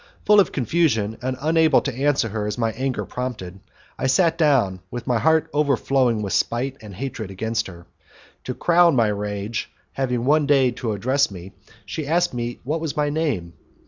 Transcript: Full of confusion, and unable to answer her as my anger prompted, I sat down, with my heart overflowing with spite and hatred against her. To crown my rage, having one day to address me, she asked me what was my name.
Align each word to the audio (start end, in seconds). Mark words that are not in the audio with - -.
Full 0.25 0.39
of 0.39 0.51
confusion, 0.51 1.19
and 1.21 1.37
unable 1.39 1.79
to 1.81 1.93
answer 1.93 2.29
her 2.29 2.47
as 2.47 2.57
my 2.57 2.71
anger 2.71 3.05
prompted, 3.05 3.59
I 3.99 4.07
sat 4.07 4.35
down, 4.35 4.79
with 4.89 5.05
my 5.05 5.19
heart 5.19 5.47
overflowing 5.53 6.23
with 6.23 6.33
spite 6.33 6.75
and 6.81 6.95
hatred 6.95 7.29
against 7.29 7.67
her. 7.67 7.85
To 8.45 8.55
crown 8.55 8.95
my 8.95 9.09
rage, 9.09 9.69
having 9.91 10.25
one 10.25 10.47
day 10.47 10.71
to 10.71 10.93
address 10.93 11.29
me, 11.29 11.51
she 11.85 12.07
asked 12.07 12.33
me 12.33 12.59
what 12.63 12.81
was 12.81 12.97
my 12.97 13.11
name. 13.11 13.53